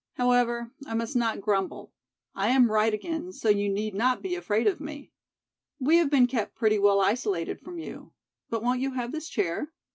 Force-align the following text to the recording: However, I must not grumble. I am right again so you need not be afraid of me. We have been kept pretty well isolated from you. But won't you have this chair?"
However, 0.13 0.71
I 0.87 0.95
must 0.95 1.15
not 1.15 1.41
grumble. 1.41 1.93
I 2.33 2.47
am 2.49 2.71
right 2.71 2.91
again 2.91 3.31
so 3.33 3.49
you 3.49 3.69
need 3.71 3.93
not 3.93 4.23
be 4.23 4.33
afraid 4.33 4.65
of 4.65 4.79
me. 4.79 5.11
We 5.79 5.97
have 5.97 6.09
been 6.09 6.25
kept 6.25 6.55
pretty 6.55 6.79
well 6.79 6.99
isolated 6.99 7.59
from 7.61 7.77
you. 7.77 8.11
But 8.49 8.63
won't 8.63 8.79
you 8.81 8.93
have 8.93 9.11
this 9.11 9.29
chair?" 9.29 9.71